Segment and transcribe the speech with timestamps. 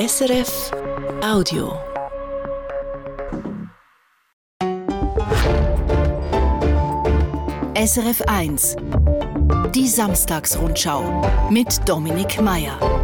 [0.00, 0.72] SRF
[1.22, 1.78] Audio.
[7.74, 8.76] SRF 1
[9.74, 11.02] Die Samstagsrundschau
[11.50, 12.99] mit Dominik Mayer.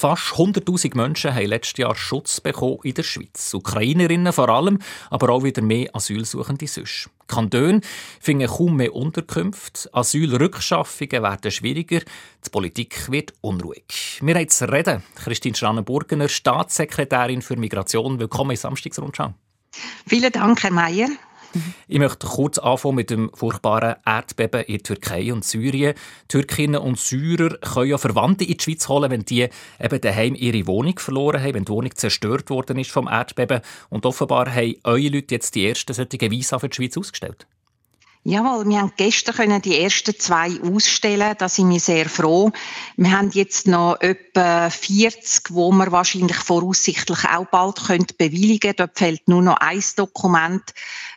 [0.00, 3.52] Fast 100.000 Menschen haben letztes Jahr Schutz bekommen in der Schweiz.
[3.52, 4.78] Ukrainerinnen vor allem,
[5.10, 7.10] aber auch wieder mehr Asylsuchende sonst.
[7.24, 7.82] Die Kantone
[8.18, 14.20] finden kaum mehr Unterkünfte, Asylrückschaffungen werden schwieriger, die Politik wird unruhig.
[14.22, 15.02] Wir haben zu reden.
[15.16, 18.18] Christine Schranen-Burgener, Staatssekretärin für Migration.
[18.18, 19.34] Willkommen in Samstagsrundschau.
[20.06, 21.08] Vielen Dank, Herr Mayer.
[21.88, 25.94] Ich möchte kurz anfangen mit dem furchtbaren Erdbeben in Türkei und Syrien.
[26.28, 29.48] Türkinnen und Syrer können ja Verwandte in die Schweiz holen, wenn die
[29.80, 33.60] eben daheim ihre Wohnung verloren haben, wenn die Wohnung zerstört worden ist vom Erdbeben.
[33.88, 37.46] Und offenbar haben eure Leute jetzt die ersten solchen Visa für die Schweiz ausgestellt.
[38.22, 41.34] Jawohl, wir haben gestern die ersten zwei ausstellen.
[41.38, 42.52] Da sind wir sehr froh.
[42.98, 48.74] Wir haben jetzt noch etwa 40, wo wir wahrscheinlich voraussichtlich auch bald können bewilligen können.
[48.76, 50.62] Dort fehlt nur noch ein Dokument.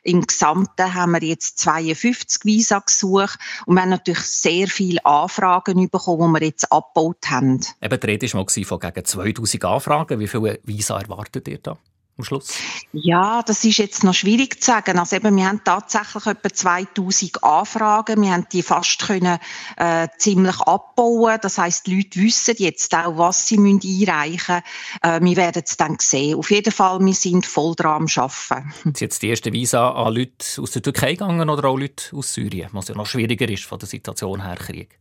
[0.04, 5.90] Im Gesamten haben wir jetzt 52 Visa gesucht und wir haben natürlich sehr viele Anfragen
[5.90, 7.60] bekommen, die wir jetzt abgebaut haben.
[7.82, 10.20] Eben, die Rede war von gegen 2000 Anfragen.
[10.22, 11.78] Wie viele Visa erwartet ihr da?
[12.18, 12.54] Am Schluss?
[12.92, 15.00] Ja, das ist jetzt noch schwierig zu sagen.
[15.00, 18.22] Also eben, wir haben tatsächlich etwa 2000 Anfragen.
[18.22, 19.40] Wir haben die fast können,
[19.78, 21.40] äh, ziemlich abbauen.
[21.42, 24.62] Das heißt, die Leute wissen jetzt auch, was sie müssen einreichen
[25.02, 25.24] müssen.
[25.24, 26.38] Äh, wir werden es dann sehen.
[26.38, 28.74] Auf jeden Fall, wir sind voll dran am Arbeiten.
[28.84, 32.34] Sind jetzt die ersten Visa an Leute aus der Türkei gegangen oder auch Leute aus
[32.34, 35.00] Syrien, was ja noch schwieriger ist von der Situation her, Krieg?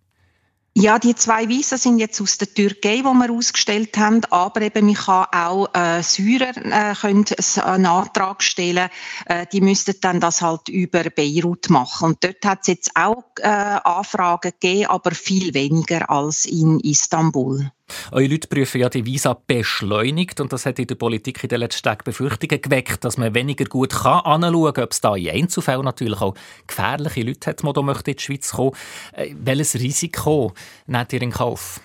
[0.75, 4.87] Ja, die zwei Visa sind jetzt aus der Türkei, die wir ausgestellt haben, aber eben
[4.87, 7.27] man kann auch äh, Syrer äh, können
[7.63, 8.89] einen Antrag stellen.
[9.27, 12.13] Äh, die müssten dann das halt über Beirut machen.
[12.13, 17.71] Und dort hat es jetzt auch äh, Anfragen gegeben, aber viel weniger als in Istanbul.
[18.11, 21.61] Eure Leute prüfen ja die Visa beschleunigt und das hat in der Politik in den
[21.61, 25.31] letzten Tagen Befürchtungen geweckt, dass man weniger gut kann anschauen kann, ob es da in
[25.31, 26.35] Einzelfällen natürlich auch
[26.67, 28.73] gefährliche Leute hat, die in die Schweiz kommen.
[29.13, 30.53] Äh, welches Risiko
[30.87, 31.81] nehmt ihr in Kauf?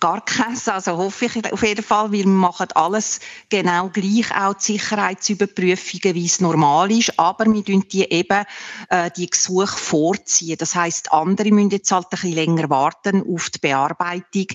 [0.00, 0.68] Gar keins.
[0.68, 6.26] Also hoffe ich auf jeden Fall, wir machen alles genau gleich, auch die Sicherheitsüberprüfungen, wie
[6.26, 7.18] es normal ist.
[7.18, 8.44] Aber wir tun die eben,
[8.90, 10.56] äh, die Gesuche vorziehen.
[10.58, 14.46] Das heißt, andere müssen jetzt halt ein bisschen länger warten auf die Bearbeitung.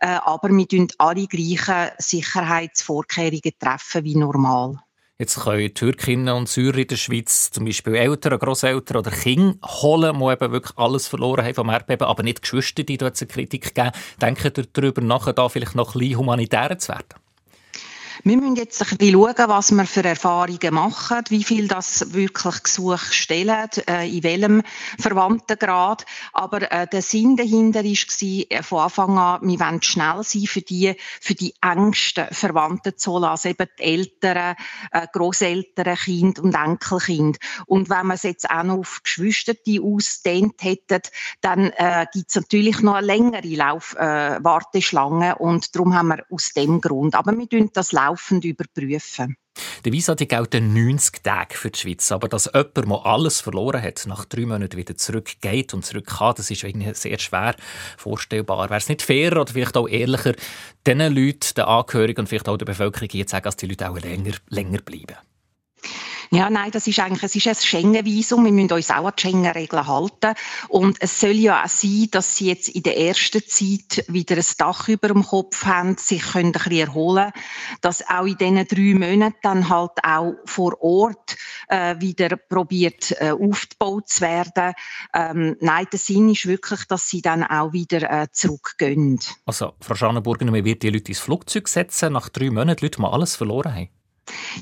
[0.00, 4.78] Äh, aber wir tun alle gleichen Sicherheitsvorkehrungen treffen wie normal.
[5.20, 10.18] Jetzt können Türkinnen und Syrer in der Schweiz zum Beispiel Eltern, Großeltern oder Kinder holen,
[10.18, 13.90] die eben wirklich alles verloren haben vom Erdbeben, aber nicht Geschwister, die dort Kritik geben.
[14.22, 17.29] Denken darüber nach, da vielleicht noch ein bisschen humanitärer zu werden?
[18.22, 22.62] Wir müssen jetzt ein bisschen schauen, was wir für Erfahrungen machen, wie viel das wirklich
[22.64, 24.62] Gesuch stellen, äh, in welchem
[24.98, 26.04] Verwandtengrad.
[26.34, 30.60] Aber äh, der Sinn dahinter war äh, von Anfang an, wir wollen schnell sein für
[30.60, 34.54] die, für die engsten Verwandten zu holen, also eben die Eltern,
[35.12, 37.38] Großeltern, Kind und Enkelkind.
[37.64, 41.00] Und wenn man es jetzt auch noch auf Geschwister ausdehnt hätte,
[41.40, 44.38] dann äh, gibt es natürlich noch eine längere Lauf, äh,
[45.38, 47.14] und darum haben wir aus dem Grund.
[47.14, 49.36] Aber wir tun das laufen laufend überprüfen.
[49.84, 52.12] Der Visa die gelten 90 Tage für die Schweiz.
[52.12, 56.34] Aber dass jemand, der alles verloren hat, nach drei Monaten wieder zurückgeht und zurück kann,
[56.36, 57.56] das ist irgendwie sehr schwer
[57.96, 58.70] vorstellbar.
[58.70, 60.34] Wäre es nicht fairer oder vielleicht auch ehrlicher,
[60.86, 63.98] diesen Leuten, den Angehörigen und vielleicht auch der Bevölkerung zu sagen, dass die Leute auch
[63.98, 65.16] länger, länger bleiben?
[66.32, 68.44] Ja, nein, das ist eigentlich, es ist ein Schengen-Visum.
[68.44, 70.34] Wir müssen uns auch an die Schengen-Regeln halten.
[70.68, 74.44] Und es soll ja auch sein, dass sie jetzt in der ersten Zeit wieder ein
[74.56, 77.32] Dach über dem Kopf haben, sich können ein bisschen erholen,
[77.80, 81.36] dass auch in diesen drei Monaten dann halt auch vor Ort
[81.66, 84.74] äh, wieder probiert äh, aufgebaut zu werden.
[85.12, 89.18] Ähm, nein, der Sinn ist wirklich, dass sie dann auch wieder äh, zurückgehen.
[89.46, 92.98] Also, Frau Schanenburger, man wird die Leute ins Flugzeug setzen, nach drei Monaten die Leute
[93.00, 93.99] die alles verloren haben?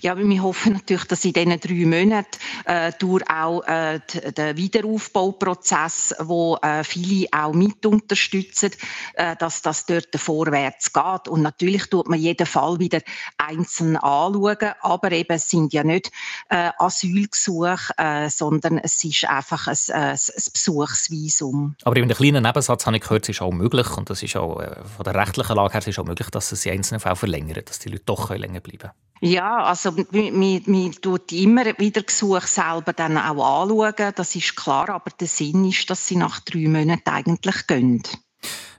[0.01, 4.01] Ja, wir hoffen natürlich, dass in diesen drei Monaten äh, durch auch äh,
[4.37, 8.71] den Wiederaufbauprozess, wo äh, viele auch mit unterstützen,
[9.15, 11.29] äh, dass das dort vorwärts geht.
[11.29, 13.01] Und natürlich tut man jeden Fall wieder
[13.37, 16.11] einzeln anschauen, aber eben es sind ja nicht
[16.49, 20.19] äh, Asylgesuche, äh, sondern es ist einfach ein, äh, ein
[20.53, 21.77] Besuchsvisum.
[21.85, 24.37] Aber in einem kleinen Nebensatz habe ich gehört, es ist auch möglich, und das ist
[24.37, 27.17] auch äh, von der rechtlichen Lage her ist auch möglich, dass es in einzelnen Fällen
[27.17, 29.08] verlängert, dass die Leute doch länger bleiben können.
[29.21, 35.11] Ja, also man tut immer wieder Gesuche selber dann auch anschauen, das ist klar, aber
[35.19, 38.03] der Sinn ist, dass sie nach drei Monaten eigentlich gehen.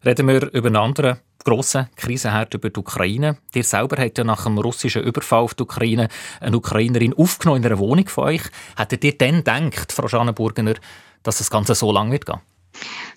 [0.05, 3.37] Reden wir über einen anderen grossen Krisenherd über die Ukraine.
[3.53, 6.07] Ihr selber habt ja nach dem russischen Überfall auf die Ukraine
[6.39, 8.43] eine Ukrainerin aufgenommen in einer Wohnung von euch.
[8.77, 10.75] Hättet ihr dann gedacht, Frau Schanenburgener,
[11.23, 12.39] dass das Ganze so lange wird gehen?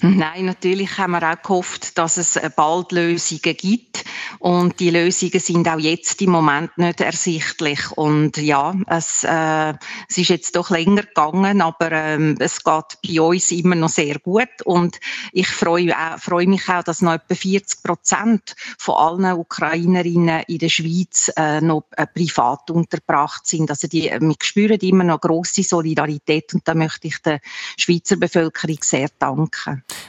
[0.03, 4.05] Nein, natürlich haben wir auch gehofft, dass es bald Lösungen gibt.
[4.41, 7.93] Und die Lösungen sind auch jetzt im Moment nicht ersichtlich.
[7.93, 9.75] Und ja, es, äh,
[10.09, 14.19] es ist jetzt doch länger gegangen, aber ähm, es geht bei uns immer noch sehr
[14.19, 14.49] gut.
[14.64, 14.99] Und
[15.32, 20.58] ich freue, äh, freue mich auch, dass noch etwa 40 Prozent von allen Ukrainerinnen in
[20.58, 23.70] der Schweiz äh, noch äh, privat untergebracht sind.
[23.70, 27.41] Also die, wir spüren immer noch große Solidarität und da möchte ich der
[27.76, 29.51] Schweizer Bevölkerung sehr danken.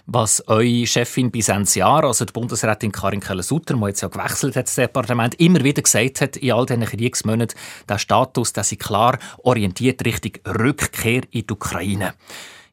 [0.06, 4.56] Was eure Chefin bis Ende Jahr, also die Bundesrätin Karin Keller-Sutter, die jetzt ja gewechselt
[4.56, 7.58] hat, das Departement, immer wieder gesagt hat, in all diesen Kriegsmonaten,
[7.88, 12.14] der Status, dass sie klar orientiert Richtung Rückkehr in die Ukraine.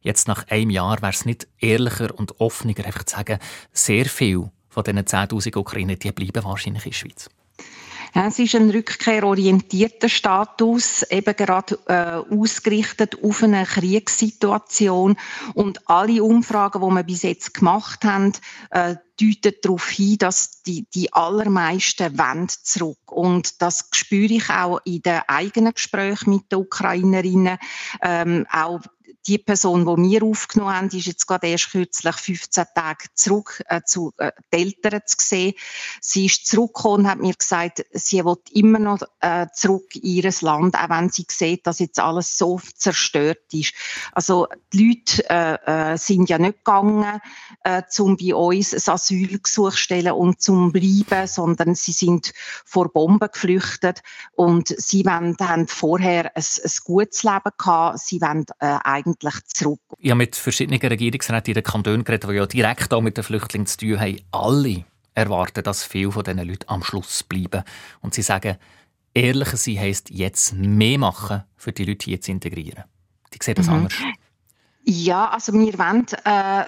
[0.02, 3.38] Jetzt nach einem Jahr wäre es nicht ehrlicher und offener, einfach zu sagen,
[3.72, 7.28] sehr viel von diesen 10.000 Ukrainer, die bleiben wahrscheinlich in der Schweiz.
[8.12, 15.16] Es ist ein rückkehrorientierter Status, eben gerade äh, ausgerichtet auf eine Kriegssituation.
[15.54, 18.32] Und alle Umfragen, die wir bis jetzt gemacht haben,
[18.70, 23.12] äh, deuten darauf hin, dass die, die allermeisten wollen zurück.
[23.12, 27.58] Und das spüre ich auch in den eigenen Gesprächen mit den Ukrainerinnen.
[28.02, 28.80] Ähm, auch
[29.26, 33.80] die Person, die wir aufgenommen haben, ist jetzt gerade erst kürzlich 15 Tage zurück äh,
[33.84, 35.54] zu äh, den Eltern zu sehen.
[36.00, 40.30] Sie ist zurückgekommen und hat mir gesagt, sie will immer noch äh, zurück in ihr
[40.40, 43.74] Land, auch wenn sie sieht, dass jetzt alles so zerstört ist.
[44.12, 47.20] Also die Leute äh, äh, sind ja nicht gegangen,
[47.64, 52.32] äh, um bei uns ein Asylgesuch zu stellen und zum bleiben, sondern sie sind
[52.64, 54.02] vor Bomben geflüchtet
[54.32, 57.98] und sie wollen, haben vorher ein, ein gutes Leben gehabt.
[57.98, 59.80] Sie wollen äh, eigentlich eigentlich zurück.
[59.98, 63.24] Ich habe mit verschiedenen Regierungsräten in den Kantonen geredet, die ja direkt auch mit den
[63.24, 64.20] Flüchtlingen zu tun haben.
[64.32, 64.84] Alle
[65.14, 67.62] erwarten, dass viele von diesen Leuten am Schluss bleiben.
[68.00, 68.56] Und sie sagen,
[69.14, 72.84] ehrlicher sein heisst, jetzt mehr machen, für die Leute hier zu integrieren.
[73.32, 73.74] Die sehen das mhm.
[73.74, 73.94] anders.
[74.84, 76.64] Ja, also wir wollen äh,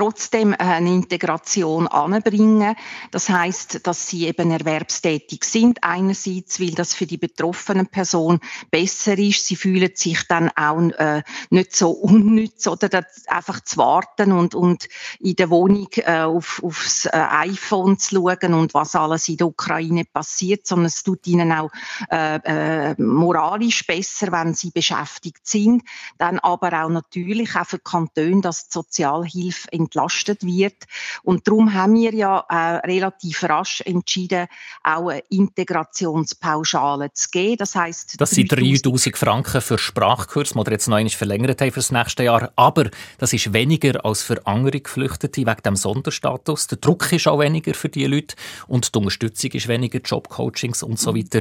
[0.00, 2.74] trotzdem eine Integration anbringen.
[3.10, 5.84] Das heißt, dass sie eben erwerbstätig sind.
[5.84, 9.44] Einerseits, weil das für die betroffene Person besser ist.
[9.44, 14.88] Sie fühlen sich dann auch äh, nicht so unnütz oder einfach zu warten und, und
[15.18, 19.48] in der Wohnung äh, auf, aufs äh, iPhone zu schauen und was alles in der
[19.48, 21.70] Ukraine passiert, sondern es tut ihnen auch
[22.10, 25.82] äh, äh, moralisch besser, wenn sie beschäftigt sind.
[26.16, 30.86] Dann aber auch natürlich auch für Kantone, dass die Sozialhilfe entlastet wird.
[31.22, 34.46] Und darum haben wir ja äh, relativ rasch entschieden,
[34.82, 37.56] auch eine Integrationspauschale zu geben.
[37.58, 41.72] Das heißt, das sind 3000 Franken für Sprachkurs, die wir jetzt noch einmal verlängert haben
[41.72, 42.52] für das nächste Jahr.
[42.56, 46.68] Aber das ist weniger als für andere Geflüchtete wegen dem Sonderstatus.
[46.68, 48.36] Der Druck ist auch weniger für die Leute
[48.68, 51.40] und die Unterstützung ist weniger, Jobcoachings und so weiter.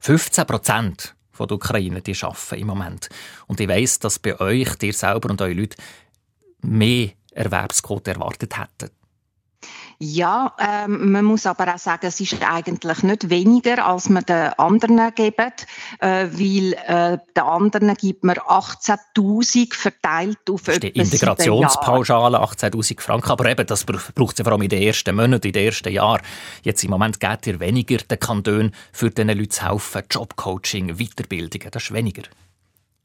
[0.00, 3.08] 15 Prozent von der Ukraine, die arbeiten im Moment.
[3.46, 5.76] Und ich weiss, dass bei euch, dir selber und eure Leute,
[6.62, 8.90] mehr Erwerbsquote erwartet hätten.
[9.98, 14.52] Ja, ähm, man muss aber auch sagen, es ist eigentlich nicht weniger, als man den
[14.54, 15.66] anderen gibt,
[16.00, 23.46] äh, weil äh, den anderen gibt man 18'000 verteilt auf die Integrationspauschale 18'000 Franken, aber
[23.46, 26.22] eben, das braucht es ja vor allem in den ersten Monaten, in den ersten Jahren.
[26.62, 31.70] Jetzt im Moment geht ihr weniger den Kanton für diesen Leuten zu helfen, Jobcoaching, Weiterbildungen,
[31.70, 32.22] das ist weniger.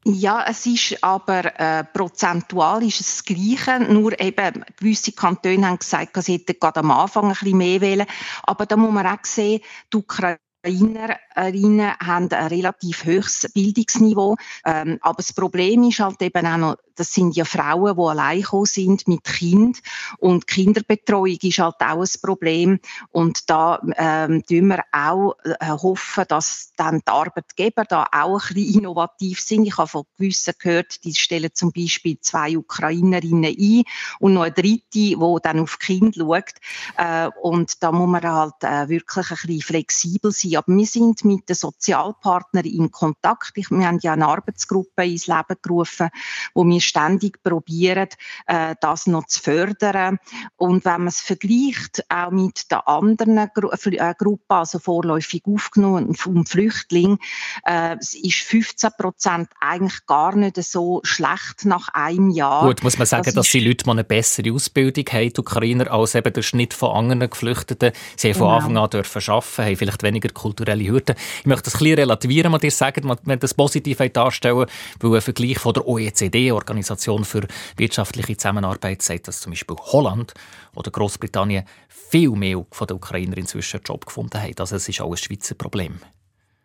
[0.04, 3.80] Ja, es ist aber äh, prozentual ist es das Gleiche.
[3.80, 8.06] Nur eben gewisse Kantone haben gesagt, sie hätten gerade am Anfang ein bisschen mehr wählen.
[8.44, 9.60] Aber da muss man auch sehen,
[9.92, 14.36] die Ukraine Ukrainerinnen haben ein relativ hohes Bildungsniveau.
[14.66, 18.44] Ähm, aber das Problem ist halt eben auch noch, das sind ja Frauen, die allein
[18.64, 19.80] sind mit Kind
[20.18, 22.78] und Kinderbetreuung ist halt auch ein Problem.
[23.10, 28.54] Und da ähm, tun wir auch äh, hoffen, dass dann die Arbeitgeber da auch ein
[28.54, 29.64] bisschen innovativ sind.
[29.64, 33.84] Ich habe von gewissen gehört, die stellen zum Beispiel zwei Ukrainerinnen ein
[34.18, 36.52] und noch eine dritte, die dann auf Kind schaut.
[36.98, 40.56] Äh, und da muss man halt äh, wirklich ein bisschen flexibel sein.
[40.56, 43.52] Aber wir sind mit den Sozialpartnern in Kontakt.
[43.54, 46.10] Ich, wir haben ja eine Arbeitsgruppe ins Leben gerufen,
[46.52, 48.08] wo wir ständig probieren,
[48.46, 50.18] äh, das noch zu fördern.
[50.56, 56.14] Und wenn man es vergleicht, auch mit den anderen Gru äh, Gruppen, also vorläufig aufgenommen
[56.26, 57.18] und Flüchtlingen,
[57.64, 62.66] äh, ist 15 Prozent eigentlich gar nicht so schlecht nach einem Jahr.
[62.66, 65.90] Gut, muss man sagen, das dass die Leute mal eine bessere Ausbildung haben, die Ukrainer,
[65.90, 67.92] als eben der Schnitt von anderen Geflüchteten.
[68.16, 68.46] Sie haben genau.
[68.46, 71.16] von Anfang an dürfen arbeiten, haben vielleicht weniger kulturelle Hürden.
[71.40, 74.66] Ich möchte das ein bisschen relativieren, was ihr sagt, wenn das positiv darstellen
[75.00, 75.86] weil ein Vergleich von der
[76.80, 77.46] OECD-Organisation für
[77.76, 80.34] wirtschaftliche Zusammenarbeit sagt, dass zum Beispiel Holland
[80.74, 84.54] oder Großbritannien viel mehr von den Ukrainern inzwischen einen Job gefunden haben.
[84.58, 86.00] Also es ist auch ein Schweizer Problem.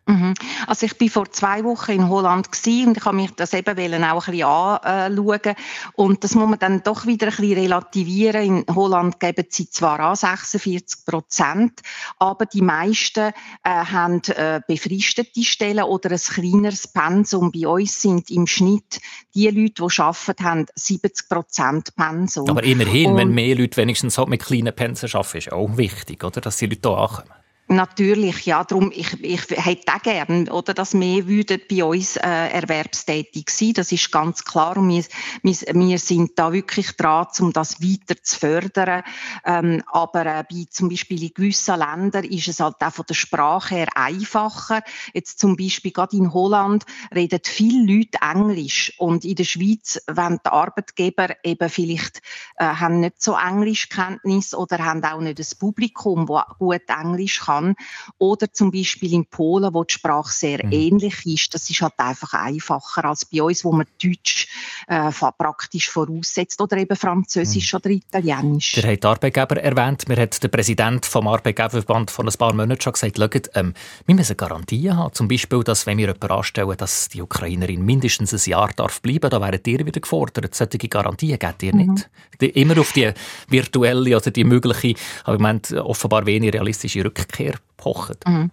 [0.08, 0.34] Mhm.
[0.68, 3.70] Also ich bin vor zwei Wochen in Holland und ich habe mich das eben
[4.04, 5.56] auch ein bisschen anschauen
[5.94, 8.64] und das muss man dann doch wieder ein bisschen relativieren.
[8.68, 11.80] In Holland geben sie zwar an 46 Prozent,
[12.20, 13.32] aber die meisten
[13.64, 17.50] äh, haben äh, befristete Stellen oder ein kleineres Pensum.
[17.50, 19.00] Bei uns sind im Schnitt
[19.34, 22.48] die Leute, die arbeiten, haben 70 Prozent Pensum.
[22.48, 26.22] Aber immerhin, und, wenn mehr Leute wenigstens halt mit kleinen Pensen arbeiten, ist auch wichtig,
[26.22, 27.45] oder, dass die Leute hier ankommen.
[27.68, 32.20] Natürlich, ja, darum, ich, ich hätte auch gern, oder, dass mehr würden bei uns äh,
[32.20, 34.76] erwerbstätig sein, das ist ganz klar.
[34.76, 35.02] Und wir,
[35.42, 39.02] wir, wir sind da wirklich dran, um das weiter zu fördern,
[39.44, 43.14] ähm, aber äh, bei zum Beispiel in gewissen Ländern ist es halt auch von der
[43.14, 44.82] Sprache her einfacher,
[45.12, 48.92] jetzt zum Beispiel gerade in Holland reden viele Leute Englisch.
[48.98, 52.22] Und in der Schweiz, wenn die Arbeitgeber eben vielleicht
[52.58, 57.55] äh, haben nicht so Englischkenntnis oder haben auch nicht das Publikum, das gut Englisch kann,
[57.56, 57.74] kann.
[58.18, 60.72] Oder zum Beispiel in Polen, wo die Sprache sehr mhm.
[60.72, 61.54] ähnlich ist.
[61.54, 64.48] Das ist halt einfach einfacher als bei uns, wo man Deutsch
[64.86, 67.76] äh, praktisch voraussetzt oder eben Französisch mhm.
[67.76, 68.72] oder Italienisch.
[68.72, 70.08] Der hat Arbeitgeber erwähnt.
[70.08, 73.74] Mir hat der Präsident vom Arbeitgeberverband vor ein paar Monaten schon gesagt, schaut, ähm,
[74.06, 75.12] wir müssen Garantien haben.
[75.12, 79.30] Zum Beispiel, dass wenn wir jemanden anstellen, dass die Ukrainerin mindestens ein Jahr darf bleiben,
[79.30, 80.54] da wären ihr wieder gefordert.
[80.54, 81.92] Solche Garantien gebt ihr mhm.
[81.92, 82.10] nicht.
[82.40, 83.12] Die, immer auf die
[83.48, 84.94] virtuelle oder die mögliche,
[85.24, 88.16] aber ich meine, offenbar wenig realistische Rückkehr her pochen.
[88.26, 88.50] Mhm.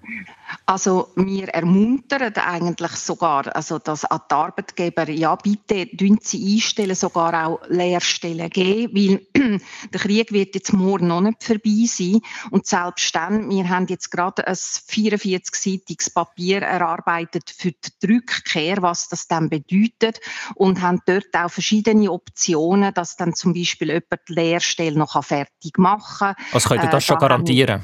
[0.66, 6.96] Also wir ermuntern eigentlich sogar, also dass an die Arbeitgeber, ja bitte tun sie einstellen,
[6.96, 9.60] sogar auch Lehrstellen geben, weil
[9.94, 12.22] der Krieg wird jetzt morgen noch nicht vorbei sein
[12.52, 19.10] und selbst dann, wir haben jetzt gerade ein 44-seitiges Papier erarbeitet für die Rückkehr, was
[19.10, 20.20] das dann bedeutet
[20.56, 25.78] und haben dort auch verschiedene Optionen, dass dann zum Beispiel jemand die Lehrstelle noch fertig
[25.78, 26.46] machen kann.
[26.52, 27.82] Was könnt ihr das äh, schon garantieren?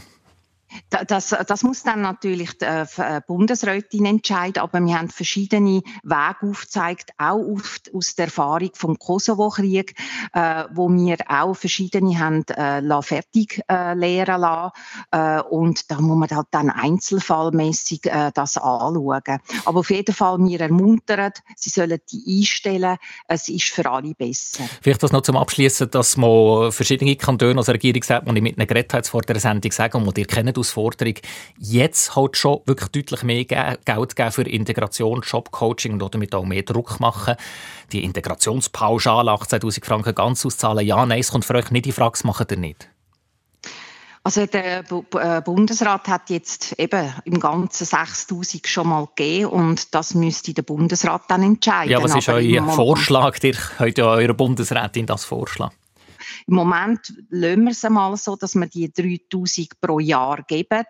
[0.90, 7.12] Das, das muss dann natürlich die äh, Bundesrätin entscheiden, aber wir haben verschiedene Wege aufgezeigt,
[7.18, 7.60] auch
[7.94, 9.96] aus der Erfahrung vom Kosovo-Krieg,
[10.34, 14.72] äh, wo wir auch verschiedene haben äh, fertig äh, lehren lassen
[15.12, 19.40] äh, und da muss man halt dann einzelfallmäßig äh, das anschauen.
[19.66, 22.98] Aber auf jeden Fall, wir ermuntern, sie sollen die einstellen,
[23.28, 24.64] es ist für alle besser.
[24.82, 28.66] Vielleicht das noch zum Abschließen, dass man verschiedene Kantone, also Regierungsräte, die ich mit einer
[28.66, 31.16] Geredet vor der Sendung sagen, und ihr kennt Herausforderung,
[31.58, 36.64] jetzt halt schon wirklich deutlich mehr Geld geben für Integration, Jobcoaching und damit auch mehr
[36.64, 37.36] Druck machen.
[37.92, 42.12] Die Integrationspauschale 18'000 Franken ganz auszahlen, ja, nein, es kommt für euch nicht in Frage,
[42.12, 42.90] das macht ihr nicht.
[44.22, 50.14] Also der äh, Bundesrat hat jetzt eben im Ganzen 6000 schon mal gegeben und das
[50.14, 51.92] müsste der Bundesrat dann entscheiden.
[51.92, 53.42] Ja, was ist euer Vorschlag?
[53.42, 55.74] Ihr könnt ja eurer Bundesrätin das vorschlagen.
[56.50, 60.84] Im Moment lassen wir es einmal so, dass wir die 3000 pro Jahr geben.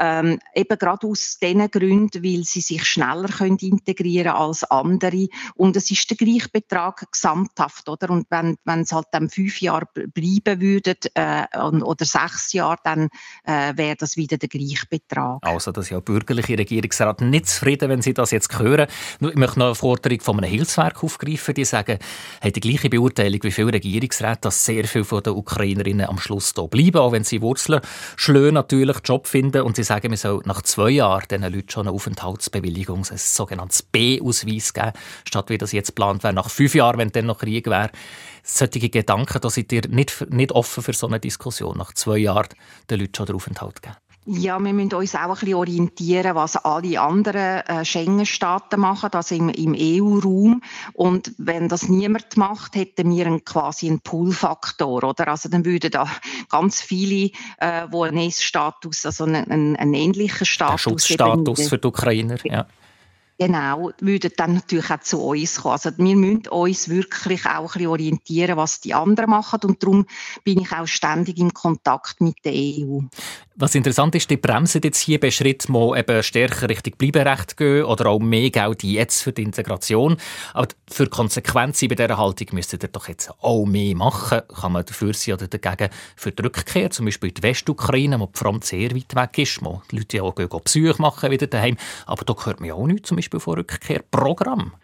[0.00, 5.28] Ähm, eben gerade aus den Gründen, weil sie sich schneller können integrieren als andere.
[5.54, 8.10] Und es ist der gleiche Betrag gesamthaft, oder?
[8.10, 13.08] Und wenn, wenn es halt dann fünf Jahre bleiben würde äh, oder sechs Jahre, dann
[13.44, 15.38] äh, wäre das wieder der gleiche Betrag.
[15.42, 18.88] Also, dass ja bürgerliche Regierungsrat nicht zufrieden, wenn sie das jetzt hören.
[19.20, 21.54] Ich möchte noch eine Forderung von einem Hilfswerk aufgreifen.
[21.54, 22.00] Die sagen,
[22.40, 26.68] hat die gleiche Beurteilung wie viele Regierungsräte, dass sehr viele den Ukrainerinnen am Schluss hier
[26.68, 27.80] bleiben, auch wenn sie Wurzeln
[28.16, 29.62] schlönen, natürlich Job finden.
[29.62, 33.82] Und sie sagen, wir sollen nach zwei Jahren diesen Leuten schon eine Aufenthaltsbewilligung, ein sogenanntes
[33.82, 34.92] B-Ausweis geben,
[35.24, 37.90] statt wie das jetzt geplant wäre, nach fünf Jahren, wenn dann noch Krieg wäre.
[38.42, 42.48] Solche Gedanken, da seid ihr nicht, nicht offen für so eine Diskussion, nach zwei Jahren
[42.88, 43.96] den Leuten schon den Aufenthalt geben.
[44.28, 49.36] Ja, wir müssen uns auch ein bisschen orientieren, was alle anderen äh, Schengen-Staaten machen, also
[49.36, 50.62] im, im EU-Raum.
[50.94, 55.28] Und wenn das niemand macht, hätten wir einen, quasi einen Pull-Faktor, oder?
[55.28, 56.08] Also dann würden da
[56.48, 60.82] ganz viele, äh, wo einen S-Status, also einen, einen, einen ähnlichen Status...
[60.82, 62.66] Der Schutzstatus für die Ukrainer, ja.
[63.38, 65.72] Genau, würden dann natürlich auch zu uns kommen.
[65.72, 70.06] Also wir müssen uns wirklich auch ein bisschen orientieren, was die anderen machen und darum
[70.42, 73.00] bin ich auch ständig im Kontakt mit der EU.
[73.58, 77.84] Was interessant ist, die bremsen jetzt hier bei Schritt mal eben stärker Richtung Bleiberecht gehen
[77.84, 80.18] oder auch mehr Geld jetzt für die Integration.
[80.52, 84.42] Aber für Konsequenzen bei dieser Haltung müsstet ihr doch jetzt auch mehr machen.
[84.60, 88.26] Kann man dafür sein oder dagegen für die Rückkehr, zum Beispiel in die Westukraine, wo
[88.26, 91.78] die Front sehr weit weg ist, wo die Leute ja auch Besuche machen wieder daheim.
[92.04, 94.74] Aber da hört man ja auch nichts, zum Beispiel von Rückkehrprogramm.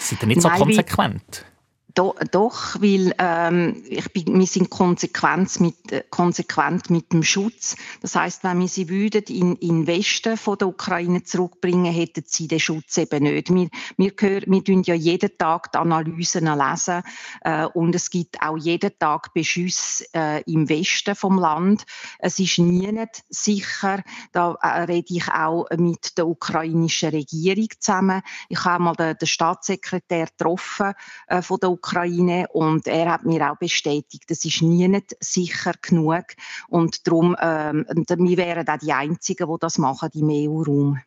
[0.00, 1.46] Seid ihr nicht so Nein, konsequent?
[1.94, 7.76] Do, doch, weil ähm, ich bin, wir sind konsequent mit, äh, konsequent mit dem Schutz.
[8.02, 12.46] Das heißt, wenn wir sie würden in, in Westen von der Ukraine zurückbringen, hätten sie
[12.46, 13.52] den Schutz eben nicht.
[13.52, 17.02] Wir, wir, hören, wir tun ja jeden Tag die Analysen lesen
[17.40, 21.84] äh, und es gibt auch jeden Tag Beschüsse äh, im Westen vom Land.
[22.18, 24.02] Es ist nie nicht sicher.
[24.32, 28.22] Da äh, rede ich auch mit der ukrainischen Regierung zusammen.
[28.48, 30.92] Ich habe mal den, den Staatssekretär getroffen
[31.28, 35.72] äh, von der Ukraine und er hat mir auch bestätigt, das ist nie nicht sicher
[35.80, 36.24] genug
[36.68, 41.00] und darum, ähm, wir wären auch die Einzigen, die das machen im EU-Raum.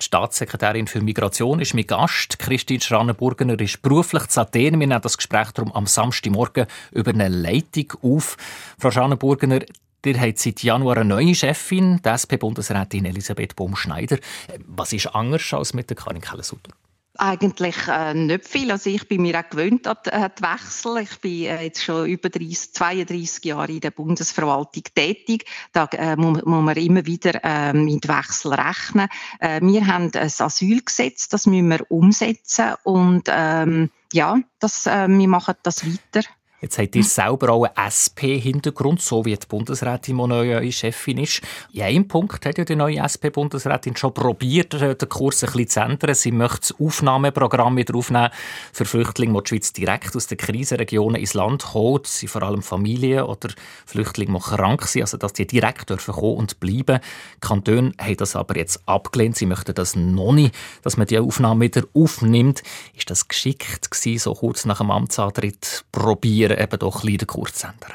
[0.00, 2.38] Die Staatssekretärin für Migration ist mein Gast.
[2.38, 4.78] Christine Schranenburgener ist beruflich zu Athen.
[4.78, 8.36] Wir nehmen das Gespräch darum am Samstagmorgen über eine Leitung auf.
[8.78, 9.60] Frau Schranenburgener,
[10.04, 14.18] Ihr habt seit Januar eine neue Chefin, die SP-Bundesrätin Elisabeth Baumschneider.
[14.64, 16.70] Was ist anders als mit der Karin Keller-Sutter?
[17.18, 18.70] Eigentlich äh, nicht viel.
[18.70, 20.98] Also ich bin mir auch gewöhnt an die Wechsel.
[20.98, 25.46] Ich bin äh, jetzt schon über 30, 32 Jahre in der Bundesverwaltung tätig.
[25.72, 29.08] Da äh, muss, muss, man immer wieder äh, mit Wechsel rechnen.
[29.40, 35.28] Äh, wir haben ein Asylgesetz, das müssen wir umsetzen und ähm, ja, das, äh, wir
[35.28, 36.26] machen das weiter.
[36.62, 41.42] Jetzt habt ihr selber auch einen SP-Hintergrund, so wie die Bundesrätin, die neue Chefin ist.
[41.72, 45.80] In einem Punkt hat ja die neue SP-Bundesrätin schon probiert, den Kurs ein bisschen zu
[45.80, 46.14] ändern.
[46.14, 48.30] Sie möchte das Aufnahmeprogramm wieder aufnehmen
[48.72, 52.06] für Flüchtlinge, die die Schweiz direkt aus den Krisenregionen ins Land holt.
[52.06, 53.50] Sie vor allem Familien oder
[53.84, 57.00] Flüchtlinge, die krank sind, also dass die direkt dürfen kommen und bleiben.
[57.34, 59.36] Die Kantone haben das aber jetzt abgelehnt.
[59.36, 62.62] Sie möchten das noch nicht, dass man die Aufnahme wieder aufnimmt.
[62.94, 66.45] Ist das geschickt gewesen, so kurz nach dem Amtsantritt probieren?
[66.46, 67.92] Probieren, eben doch ein bisschen Kurs zu ändern.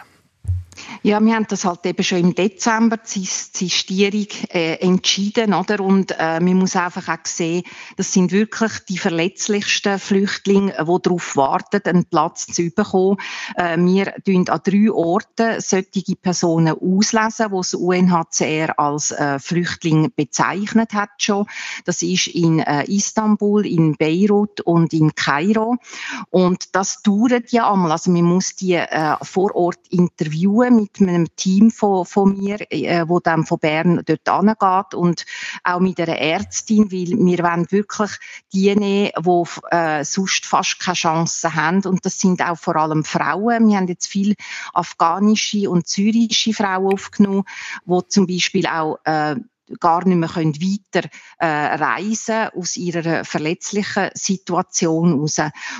[1.03, 5.79] Ja, wir haben das halt eben schon im Dezember, die Sistierung, äh, entschieden, oder?
[5.79, 7.63] Und äh, man muss einfach auch sehen,
[7.97, 13.17] das sind wirklich die verletzlichsten Flüchtlinge, die darauf warten, einen Platz zu bekommen.
[13.55, 20.11] Äh, wir tun an drei Orten solche Personen auslesen, die das UNHCR als äh, Flüchtling
[20.15, 21.47] bezeichnet hat schon.
[21.85, 25.77] Das ist in äh, Istanbul, in Beirut und in Kairo.
[26.29, 27.91] Und das dauert ja einmal.
[27.91, 33.05] Also man muss die äh, vor Ort interviewen mit einem Team von, von mir, äh,
[33.07, 35.25] wo dann von Bern dort angeht und
[35.63, 38.11] auch mit einer Ärztin, weil wir wollen wirklich
[38.53, 43.03] die nehmen, die äh, sonst fast keine Chance haben und das sind auch vor allem
[43.03, 43.67] Frauen.
[43.67, 44.35] Wir haben jetzt viele
[44.73, 47.43] afghanische und syrische Frauen aufgenommen,
[47.85, 49.35] wo zum Beispiel auch äh,
[49.79, 55.37] gar nicht mehr können weiter äh, reisen aus ihrer verletzlichen Situation heraus.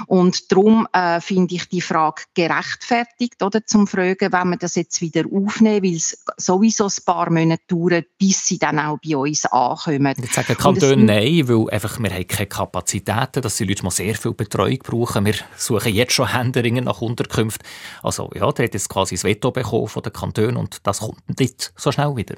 [0.08, 5.02] Und darum äh, finde ich die Frage gerechtfertigt, oder, zum Fragen, wenn wir das jetzt
[5.02, 9.46] wieder aufnehmen, weil es sowieso ein paar Monate dauert, bis sie dann auch bei uns
[9.46, 10.16] ankommen.
[10.18, 14.16] Jetzt sagen Kantone nein, weil einfach wir haben keine Kapazitäten, dass die Leute mal sehr
[14.16, 15.26] viel Betreuung brauchen.
[15.26, 17.68] Wir suchen jetzt schon Händeringen nach Unterkünften.
[18.04, 21.40] Also ja, der hat jetzt quasi das Veto bekommen von den Kantonen und das kommt
[21.40, 22.36] nicht so schnell wieder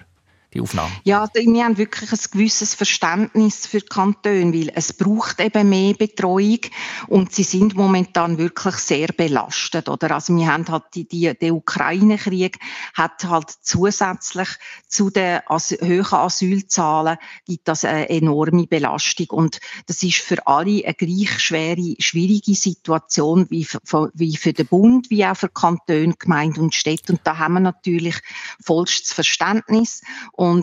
[0.53, 0.91] die Aufnahme?
[1.03, 5.93] Ja, wir haben wirklich ein gewisses Verständnis für die Kantone, weil es braucht eben mehr
[5.93, 6.59] Betreuung
[7.07, 9.89] und sie sind momentan wirklich sehr belastet.
[9.89, 10.11] Oder?
[10.11, 12.59] Also wir haben halt die, die, der Ukraine-Krieg
[12.93, 14.49] hat halt zusätzlich
[14.87, 20.83] zu den As hohen Asylzahlen gibt das eine enorme Belastung und das ist für alle
[20.83, 26.13] eine gleich schwere, schwierige Situation wie für, wie für den Bund, wie auch für Kantone,
[26.17, 28.15] Gemeinden und Städte und da haben wir natürlich
[28.63, 30.01] vollstes Verständnis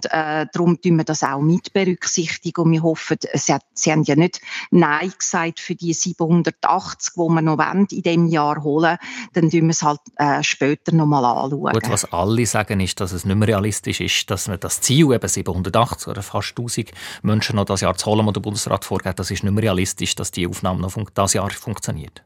[0.06, 2.62] äh, darum tun wir das auch mit berücksichtigen.
[2.62, 4.40] Und wir hoffen, sie, sie haben ja nicht
[4.70, 8.98] Nein gesagt für die 780, die wir noch wollen, in diesem Jahr holen.
[9.32, 11.72] Dann tun wir es halt äh, später nochmal anschauen.
[11.72, 15.12] Gut, was alle sagen, ist, dass es nicht mehr realistisch ist, dass wir das Ziel,
[15.12, 16.90] eben 780 oder fast 1000
[17.22, 20.14] Menschen noch das Jahr zu holen, das der Bundesrat vorgeht, das ist nicht mehr realistisch,
[20.14, 22.22] dass die Aufnahme noch das Jahr funktioniert.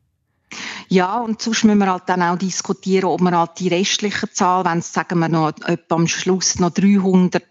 [0.95, 4.65] Ja, und sonst müssen wir halt dann auch diskutieren, ob wir halt die restliche Zahl,
[4.65, 7.43] wenn es, sagen wir noch, etwa am Schluss noch 300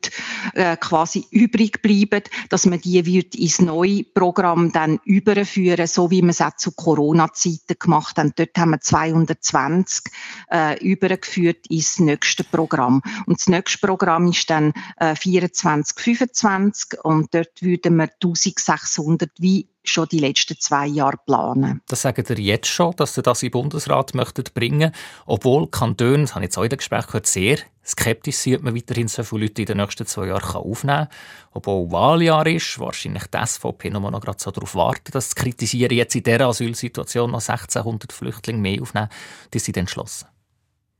[0.53, 6.21] äh, quasi übrig bleiben, dass man die wird ins neue Programm dann überführen, so wie
[6.21, 8.31] wir es auch zu Corona-Zeiten gemacht haben.
[8.33, 10.05] Dort haben wir 220
[10.49, 13.01] äh, übergeführt ins nächste Programm.
[13.25, 19.67] Und das nächste Programm ist dann äh, 24, 25 und dort würden wir 1600 wie
[19.83, 21.81] schon die letzten zwei Jahre planen.
[21.87, 24.91] Das sagen ihr jetzt schon, dass ihr das im Bundesrat möchtet bringen,
[25.25, 28.63] obwohl Kantone, das habe ich jetzt auch in den Gesprächen gehört, sehr skeptisch sind, ob
[28.63, 31.17] man weiterhin so viele Leute in den nächsten zwei Jahren aufnehmen kann.
[31.51, 35.95] Obwohl Wahljahr ist, wahrscheinlich die SVP noch, noch gerade so darauf warten, das zu kritisieren,
[35.95, 39.09] jetzt in dieser Asylsituation noch 1600 Flüchtlinge mehr aufnehmen,
[39.53, 40.27] die sind entschlossen.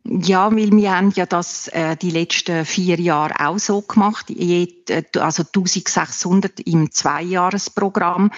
[0.05, 4.67] Ja, weil wir haben ja das äh, die letzten vier Jahre auch so gemacht, Je,
[4.89, 8.31] äh, also 1600 im Zweijahresprogramm.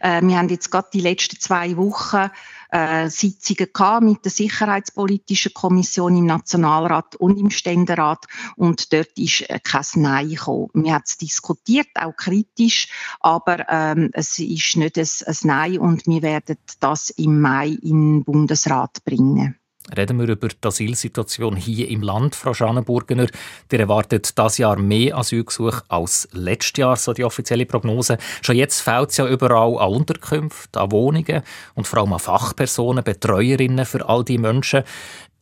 [0.00, 2.30] Äh, wir haben jetzt gerade die letzten zwei Wochen
[2.70, 8.24] äh, Sitzungen gehabt mit der Sicherheitspolitischen Kommission im Nationalrat und im Ständerat
[8.56, 10.70] und dort ist äh, kein Nein gekommen.
[10.72, 12.88] Wir haben es diskutiert, auch kritisch,
[13.20, 18.24] aber ähm, es ist nicht ein, ein Nein und wir werden das im Mai den
[18.24, 19.59] Bundesrat bringen.
[19.96, 23.26] Reden wir über die Asylsituation hier im Land, Frau Schanenburgener.
[23.72, 28.18] Ihr erwartet das Jahr mehr Asylgesuche als letztes Jahr, so die offizielle Prognose.
[28.42, 31.42] Schon jetzt fehlt es ja überall an Unterkünften, an Wohnungen
[31.74, 34.84] und vor allem an Fachpersonen, Betreuerinnen für all die Menschen.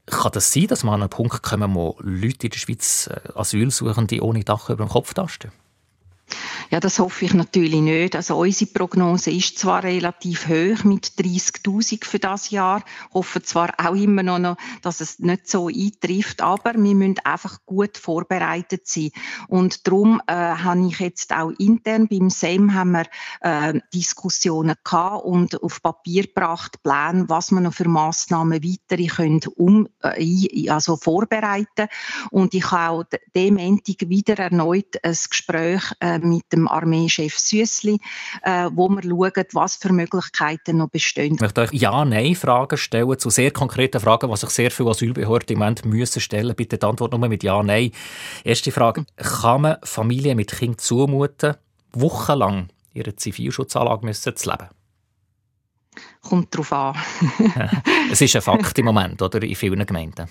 [0.07, 3.21] Kann das sein, dass man an einen Punkt kommen, wo Leute in der Schweiz äh,
[3.35, 5.53] Asylsuchende ohne Dach über dem Kopf tasten?
[6.71, 8.15] Ja, das hoffe ich natürlich nicht.
[8.15, 13.95] Also unsere Prognose ist zwar relativ hoch mit 30.000 für das Jahr, hoffen zwar auch
[13.95, 19.11] immer noch, dass es nicht so eintrifft, aber wir müssen einfach gut vorbereitet sein.
[19.49, 23.07] Und darum äh, habe ich jetzt auch intern beim SEM haben wir
[23.41, 29.41] äh, Diskussionen gehabt und auf Papier gebracht Pläne, was wir noch für Massnahmen weitere können
[29.57, 31.89] um, äh, also vorbereiten.
[32.31, 33.05] Und ich habe auch
[33.35, 37.99] dem Montag wieder erneut ein Gespräch äh, mit dem dem Armeechef Süssli,
[38.43, 41.35] äh, wo wir schauen, was für Möglichkeiten noch bestehen.
[41.35, 45.59] Ich möchte euch Ja-Nein-Fragen stellen zu sehr konkreten Fragen, die sich sehr viele Asylbehörden im
[45.59, 46.55] Moment müssen stellen.
[46.55, 47.93] Bitte die Antwort nur mit Ja-Nein.
[48.45, 49.05] Erste Frage.
[49.17, 51.55] Kann man Familien mit Kindern zumuten,
[51.93, 54.69] wochenlang ihre Zivilschutzanlage müssen zu leben?
[56.21, 56.97] Kommt darauf an.
[58.13, 59.43] es ist ein Fakt im Moment, oder?
[59.43, 60.29] In vielen Gemeinden.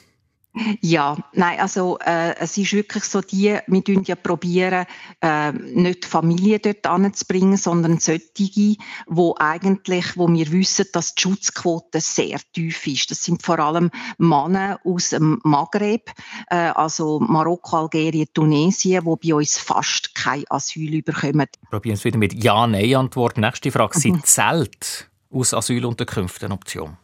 [0.82, 4.86] Ja, nein, also äh, es ist wirklich so, die, wir tun ja probieren,
[5.22, 8.76] äh, nicht die Familie dort anzubringen, sondern solche,
[9.08, 13.12] wo eigentlich, wo wir wissen, dass die Schutzquote sehr tief ist.
[13.12, 16.12] Das sind vor allem Männer aus dem Maghreb,
[16.50, 21.48] äh, also Marokko, Algerien, Tunesien, wo bei uns fast kein Asyl bekommen.
[21.70, 23.38] Probieren wir es wieder mit Ja-Nein-Antwort.
[23.38, 24.24] Nächste Frage, sind mhm.
[24.24, 26.98] Zelt aus Asylunterkünften eine Option?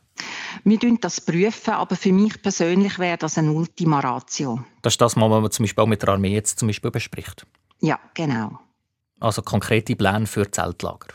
[0.64, 4.64] Wir prüfen das, prüfen, aber für mich persönlich wäre das ein Ultima Ratio.
[4.82, 7.46] Das ist das, was man zum Beispiel auch mit der Armee jetzt zum Beispiel bespricht?
[7.82, 8.60] Ja, genau.
[9.20, 11.08] Also konkrete Pläne für Zeltlager?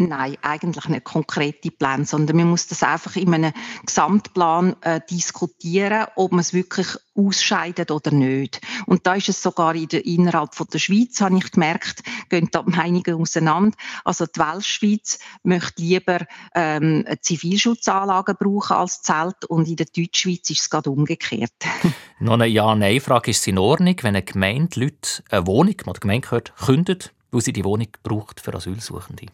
[0.00, 3.52] Nein, eigentlich nicht konkrete Pläne, sondern man muss das einfach in einem
[3.84, 8.60] Gesamtplan äh, diskutieren, ob man es wirklich ausscheidet oder nicht.
[8.86, 12.48] Und da ist es sogar in der, innerhalb von der Schweiz, habe ich gemerkt, gehen
[12.52, 13.76] da die Meinungen auseinander.
[14.04, 16.20] Also die Weltschweiz möchte lieber
[16.54, 21.50] ähm, Zivilschutzanlagen brauchen als Zelt und in der Deutschschweiz ist es gerade umgekehrt.
[22.20, 23.32] Noch eine Ja-Nein-Frage.
[23.32, 27.52] Ist in Ordnung, wenn eine Gemeinde Leute eine Wohnung, die Gemeinde gehört, kündet, weil sie
[27.52, 29.26] die Wohnung braucht für Asylsuchende?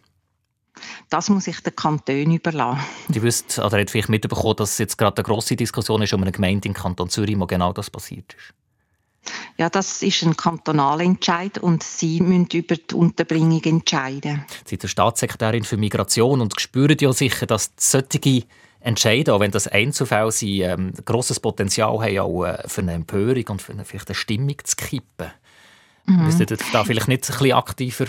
[1.09, 2.81] Das muss ich den Kanton überlassen.
[3.09, 6.23] Sie wisst, oder hat vielleicht mitbekommen, dass es jetzt gerade eine grosse Diskussion ist um
[6.23, 8.55] eine Gemeinde im Kanton Zürich, wo genau das passiert ist.
[9.57, 14.45] Ja, das ist ein kantonaler Entscheid und Sie müssen über die Unterbringung entscheiden.
[14.65, 18.45] Sie sind Staatssekretärin für Migration und spüren ja sicher, dass solche
[18.81, 22.93] Entscheide, auch wenn das Einzelfälle sind, ähm, ein grosses Potenzial haben, auch äh, für eine
[22.93, 25.31] Empörung und für eine, vielleicht eine Stimmung zu kippen.
[26.05, 26.27] Mhm.
[26.27, 28.07] Müsstet ihr da vielleicht nicht ein bisschen aktiver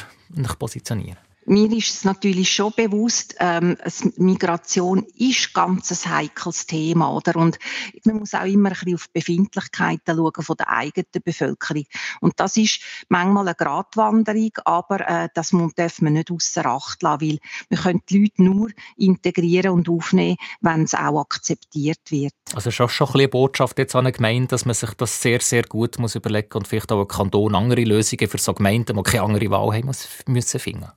[0.60, 1.18] positionieren?
[1.46, 3.78] Mir ist es natürlich schon bewusst, ähm,
[4.18, 7.36] Migration ist ganz ein heikles Thema, oder?
[7.36, 7.60] Und
[8.04, 11.86] man muss auch immer ein bisschen auf die Befindlichkeiten schauen von der eigenen Bevölkerung.
[12.22, 12.80] Und das ist
[13.10, 18.02] manchmal eine Gratwanderung, aber äh, das darf man nicht außer Acht lassen, weil wir können
[18.10, 22.34] die Leute nur integrieren und aufnehmen, wenn es auch akzeptiert wird.
[22.54, 25.22] Also schon schon ein bisschen eine Botschaft jetzt an eine Gemeinde, dass man sich das
[25.22, 28.98] sehr, sehr gut muss überlegen und vielleicht auch ein Kanton andere Lösungen für so Gemeinden,
[28.98, 29.92] die keine andere Wahl haben,
[30.28, 30.92] müssen finden.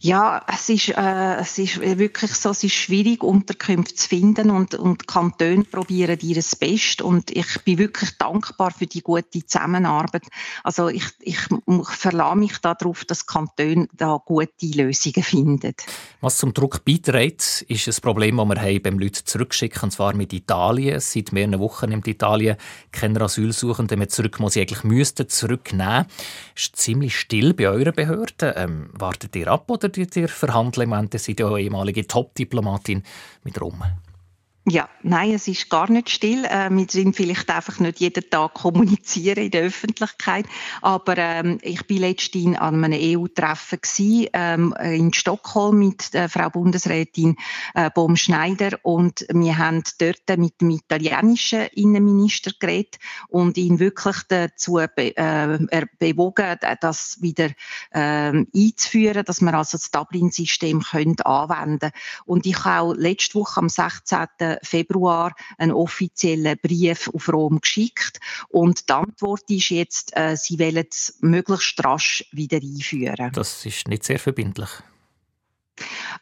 [0.00, 4.74] Ja, es ist, äh, es ist wirklich so, es ist schwierig, Unterkünfte zu finden und,
[4.74, 10.24] und Kantone probieren ihr das Best und ich bin wirklich dankbar für die gute Zusammenarbeit.
[10.62, 11.38] Also ich, ich
[11.84, 15.74] verlasse mich darauf, dass Kantone da gute Lösungen finden.
[16.20, 20.14] Was zum Druck beiträgt, ist ein Problem, das wir haben beim Leute zurückschicken, und zwar
[20.14, 21.00] mit Italien.
[21.00, 22.56] Seit mehreren Wochen nimmt Italien
[22.92, 26.06] keine Asylsuchenden mehr zurück, die sie eigentlich müssten zurücknehmen.
[26.54, 28.52] Es ist ziemlich still bei euren Behörden.
[28.56, 30.22] Ähm, wartet ihr ab oder tut ihr?
[30.24, 30.28] Ihr
[31.58, 33.02] ehemalige Top-Diplomatin
[33.42, 33.82] mit Rom.
[34.66, 36.46] Ja, nein, es ist gar nicht still.
[36.46, 40.46] Äh, wir sind vielleicht einfach nicht jeden Tag kommunizieren in der Öffentlichkeit.
[40.80, 43.78] Aber ähm, ich bin letztens an einem EU-Treffen
[44.32, 47.36] ähm, in Stockholm mit äh, Frau Bundesrätin
[47.74, 52.96] äh, Baum-Schneider und wir haben dort mit dem italienischen Innenminister geredet
[53.28, 57.50] und ihn wirklich dazu be äh, bewogen, das wieder
[57.92, 61.92] ähm, einzuführen, dass wir also das Dublin-System anwenden können.
[62.24, 68.20] Und ich habe auch letzte Woche am 16 Februar einen offiziellen Brief auf Rom geschickt
[68.48, 73.30] und die Antwort ist jetzt, äh, sie wollen es möglichst rasch wieder einführen.
[73.34, 74.70] Das ist nicht sehr verbindlich.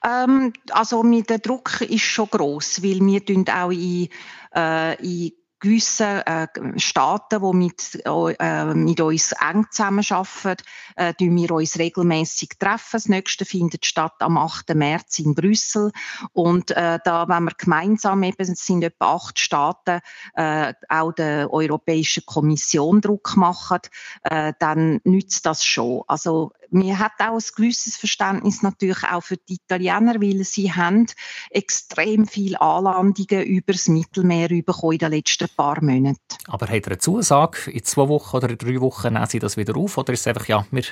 [0.04, 3.20] Ähm, also der Druck ist schon groß, weil wir
[3.54, 4.08] auch in,
[4.54, 10.56] äh, in gewissen äh, Staaten, die mit, äh, mit uns eng zusammenarbeiten,
[10.96, 12.90] äh, wir uns regelmäßig treffen.
[12.92, 14.74] Das nächste findet statt am 8.
[14.74, 15.92] März in Brüssel.
[16.32, 20.00] Und äh, da, wenn wir gemeinsam eben, es sind etwa acht Staaten,
[20.34, 23.78] äh, auch der Europäischen Kommission Druck machen,
[24.24, 26.02] äh, dann nützt das schon.
[26.08, 31.06] Also mir hat auch ein gewisses Verständnis natürlich auch für die Italiener, weil sie haben
[31.50, 36.18] extrem viele Anlandungen übers Mittelmeer bekommen in den letzten paar Monaten.
[36.46, 39.56] Aber hat er eine Zusage, in zwei Wochen oder in drei Wochen nehmen sie das
[39.56, 39.98] wieder auf?
[39.98, 40.84] Oder ist es einfach, ja, wir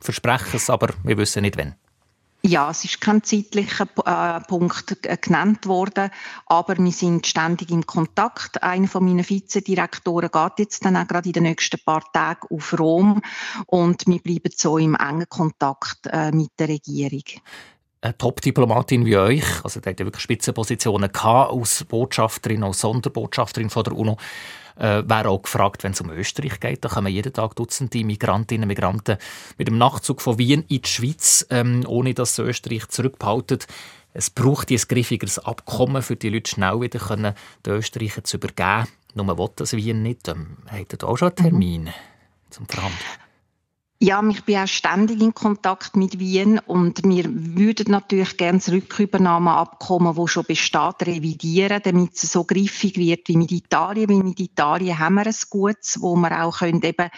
[0.00, 1.74] versprechen es, aber wir wissen nicht wann?
[2.42, 6.10] Ja, es ist kein zeitlicher äh, Punkt genannt worden,
[6.46, 8.62] aber wir sind ständig im Kontakt.
[8.62, 12.78] Einer von meinen Vizedirektoren geht jetzt dann auch gerade in den nächsten paar Tagen auf
[12.78, 13.22] Rom
[13.66, 17.24] und wir bleiben so im engen Kontakt äh, mit der Regierung
[18.00, 23.70] eine Top-Diplomatin wie euch, also die hat ja wirklich Spitzenpositionen gehabt, als Botschafterin, als Sonderbotschafterin
[23.70, 24.16] von der UNO,
[24.76, 26.84] äh, wäre auch gefragt, wenn es um Österreich geht.
[26.84, 29.18] Da kommen jeden Tag Dutzende Migrantinnen und Migranten
[29.56, 33.66] mit dem Nachtzug von Wien in die Schweiz, ähm, ohne dass Österreich zurückbehaltet.
[34.14, 37.34] Es braucht ein griffigeres Abkommen, für die Leute schnell wieder können,
[37.66, 38.88] den Österreicher zu übergeben.
[39.14, 40.28] Nur will das Wien nicht.
[40.28, 41.90] Ähm, habt ihr auch schon einen Termin mhm.
[42.50, 43.27] zum Verhandeln?
[44.00, 48.70] Ja, ich bin auch ständig in Kontakt mit Wien und wir würden natürlich gerne das
[48.70, 54.08] Rückübernahmeabkommen, das schon besteht, revidieren, damit es so griffig wird wie mit Italien.
[54.08, 57.08] Weil mit Italien haben wir ein Gutes, wo wir auch können eben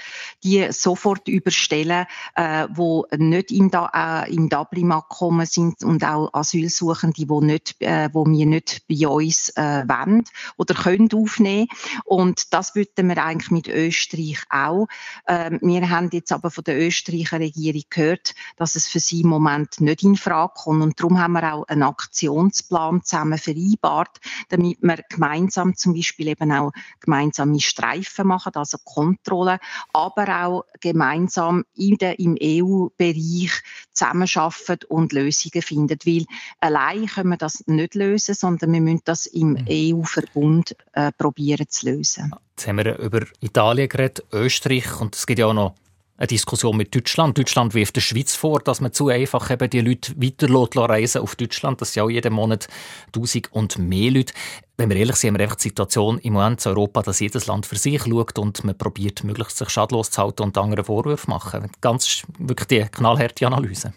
[0.43, 7.77] die sofort überstellen, äh, wo nicht im, äh, Dublin-Abkommen sind und auch Asylsuchende, die nicht,
[7.83, 10.25] äh, wo wir nicht bei uns äh, wollen
[10.57, 11.69] oder können aufnehmen.
[12.07, 14.87] Und das würden wir eigentlich mit Österreich auch.
[15.27, 19.29] Äh, wir haben jetzt aber von der Österreicher Regierung gehört, dass es für sie im
[19.29, 20.83] Moment nicht in Frage kommt.
[20.83, 26.53] Und darum haben wir auch einen Aktionsplan zusammen vereinbart, damit wir gemeinsam zum Beispiel eben
[26.53, 29.59] auch gemeinsame Streifen machen, also Kontrollen,
[29.93, 35.99] aber auch gemeinsam in der, im EU-Bereich zusammenarbeiten und Lösungen finden.
[36.05, 36.25] Weil
[36.61, 39.67] allein können wir das nicht lösen, sondern wir müssen das im mhm.
[39.69, 42.33] EU-Verbund äh, probieren zu lösen.
[42.57, 45.75] Jetzt haben wir über Italien geredet, Österreich und es gibt ja auch noch
[46.21, 47.39] eine Diskussion mit Deutschland.
[47.39, 51.35] Deutschland wirft der Schweiz vor, dass man zu einfach eben die Leute weiter reisen auf
[51.35, 51.81] Deutschland.
[51.81, 52.69] Das sind auch jeden Monat
[53.11, 54.35] tausend und mehr Leute.
[54.77, 57.47] Wenn wir ehrlich sind, haben wir einfach die Situation im Moment in Europa, dass jedes
[57.47, 61.29] Land für sich schaut und man probiert, möglichst sich schadlos zu halten und anderen Vorwürfe
[61.29, 61.71] machen.
[61.81, 63.95] Ganz wirklich die knallharte Analyse.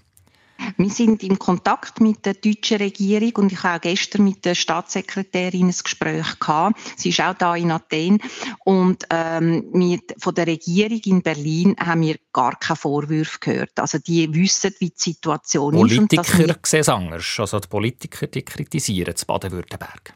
[0.77, 4.55] Wir sind in Kontakt mit der deutschen Regierung und ich habe auch gestern mit der
[4.55, 6.79] Staatssekretärin ein Gespräch gehabt.
[6.97, 8.19] Sie ist auch da in Athen
[8.63, 13.79] und ähm, mit, von der Regierung in Berlin haben wir gar keine Vorwürfe gehört.
[13.79, 16.31] Also die wissen, wie die Situation Politiker ist.
[16.31, 17.35] Politiker sehen es anders.
[17.37, 20.15] Also die Politiker die kritisieren das Baden-Württemberg.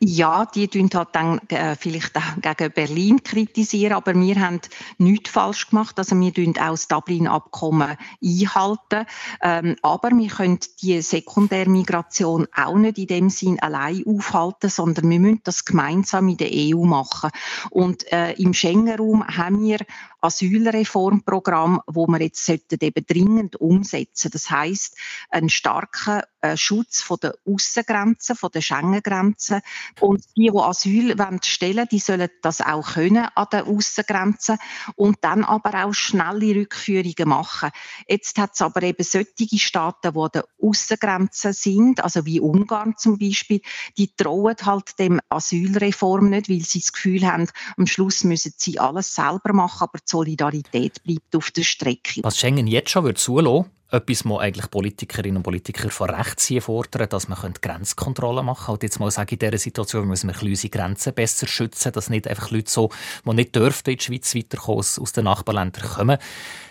[0.00, 4.60] Ja, die tun halt dann äh, vielleicht gegen Berlin kritisieren, aber wir haben
[4.98, 5.98] nichts falsch gemacht.
[5.98, 9.06] Also wir tun auch das Dublin-Abkommen einhalten.
[9.42, 15.18] Ähm, aber wir können die Sekundärmigration auch nicht in dem Sinn allein aufhalten, sondern wir
[15.18, 17.30] müssen das gemeinsam in der EU machen.
[17.70, 19.78] Und äh, im Schengen-Raum haben wir
[20.20, 24.30] Asylreformprogramm, wo wir jetzt eben dringend umsetzen.
[24.32, 24.96] Das heißt,
[25.30, 29.60] einen starken äh, Schutz von der Außengrenzen, von der Schengengrenzen.
[30.00, 34.58] Und die, die Asyl stellen die sollen das auch können an den Außengrenzen
[34.96, 37.70] und dann aber auch schnelle Rückführungen machen.
[38.06, 42.96] Jetzt hat es aber eben solche Staaten, die an den Außengrenzen sind, also wie Ungarn
[42.96, 43.60] zum Beispiel,
[43.96, 48.78] die trauen halt dem Asylreform nicht, weil sie das Gefühl haben, am Schluss müssen sie
[48.78, 52.20] alles selber machen, aber Solidarität bleibt auf der Strecke.
[52.22, 57.08] Was Schengen jetzt schon zulassen, etwas, was eigentlich Politikerinnen und Politiker von rechts hier fordern,
[57.08, 58.72] dass man Grenzkontrollen machen könnte.
[58.72, 62.28] Und jetzt mal sagen, in dieser Situation müssen wir unsere Grenzen besser schützen, dass nicht
[62.28, 62.90] einfach Leute so,
[63.24, 66.18] die nicht dürften in die Schweiz weiterkommen, aus den Nachbarländern kommen.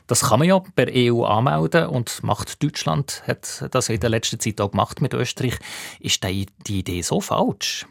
[0.05, 4.39] Das kann man ja per EU anmelden und macht Deutschland, hat das in der letzten
[4.39, 5.57] Zeit auch gemacht mit Österreich.
[5.99, 7.87] Ist die Idee so falsch?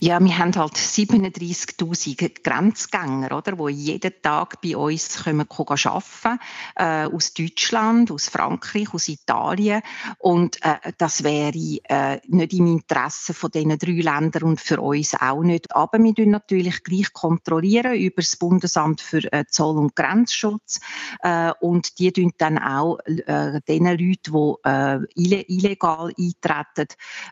[0.00, 6.38] Ja, wir haben halt 37.000 Grenzgänger, oder, die jeden Tag bei uns kommen, kommen arbeiten
[6.76, 9.80] äh, aus Deutschland, aus Frankreich, aus Italien.
[10.18, 11.56] Und äh, das wäre
[11.88, 15.74] äh, nicht im Interesse von diesen drei Ländern und für uns auch nicht.
[15.74, 20.80] Aber wir tun natürlich gleich kontrollieren über das Bundesamt für äh, Zoll- und Grenzschutz.
[21.20, 26.88] Äh, und die tun dann auch äh, den Leuten, die illegal eintreten,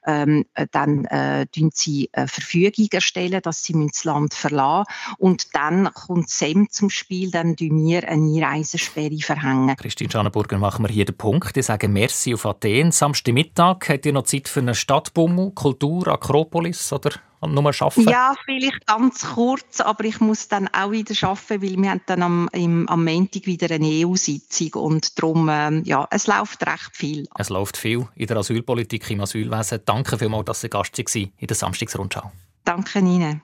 [0.07, 1.07] ähm, dann
[1.53, 5.15] tun sie Verfügung erstellen, dass sie das Land verlassen müssen.
[5.19, 9.75] Und dann kommt SEM zum Spiel, dann tun wir eine Einreisesperre verhängen.
[9.77, 11.57] Christine Schanenburger, machen wir hier den Punkt.
[11.57, 12.93] Ich sage Merci auf Athen.
[12.93, 17.13] Samstagmittag habt ihr noch Zeit für einen Stadtbummel, Kultur, Akropolis oder
[17.47, 18.09] nur arbeiten?
[18.09, 22.23] Ja, vielleicht ganz kurz, aber ich muss dann auch wieder arbeiten, weil wir haben dann
[22.23, 27.27] am, im, am Montag wieder eine EU-Sitzung und darum, ähm, ja, es läuft recht viel.
[27.39, 29.81] Es läuft viel in der Asylpolitik, im Asylwesen.
[29.85, 32.31] Danke vielmals, dass Sie Gast waren in der Samstagsrundschau.
[32.65, 33.43] Danke Ihnen.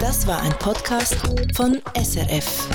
[0.00, 1.16] Das war ein Podcast
[1.54, 2.68] von SRF.